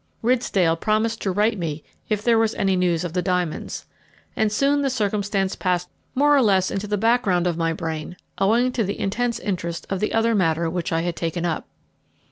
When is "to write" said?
1.21-1.59